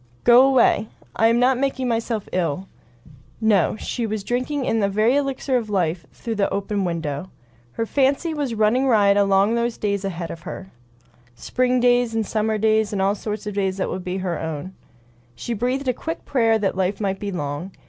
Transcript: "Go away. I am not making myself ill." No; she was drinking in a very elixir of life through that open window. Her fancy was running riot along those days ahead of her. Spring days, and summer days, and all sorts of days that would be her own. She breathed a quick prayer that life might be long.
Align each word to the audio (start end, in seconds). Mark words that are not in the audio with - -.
"Go 0.23 0.41
away. 0.47 0.87
I 1.15 1.27
am 1.27 1.37
not 1.39 1.59
making 1.59 1.87
myself 1.87 2.27
ill." 2.31 2.67
No; 3.39 3.75
she 3.75 4.07
was 4.07 4.23
drinking 4.23 4.65
in 4.65 4.81
a 4.81 4.89
very 4.89 5.15
elixir 5.15 5.57
of 5.57 5.69
life 5.69 6.07
through 6.11 6.33
that 6.37 6.51
open 6.51 6.83
window. 6.85 7.29
Her 7.73 7.85
fancy 7.85 8.33
was 8.33 8.55
running 8.55 8.87
riot 8.87 9.15
along 9.15 9.53
those 9.53 9.77
days 9.77 10.03
ahead 10.03 10.31
of 10.31 10.41
her. 10.41 10.71
Spring 11.35 11.79
days, 11.79 12.15
and 12.15 12.25
summer 12.25 12.57
days, 12.57 12.91
and 12.91 12.99
all 12.99 13.13
sorts 13.13 13.45
of 13.45 13.53
days 13.53 13.77
that 13.77 13.91
would 13.91 14.03
be 14.03 14.17
her 14.17 14.39
own. 14.39 14.73
She 15.35 15.53
breathed 15.53 15.87
a 15.87 15.93
quick 15.93 16.25
prayer 16.25 16.57
that 16.57 16.75
life 16.75 16.99
might 16.99 17.19
be 17.19 17.31
long. 17.31 17.69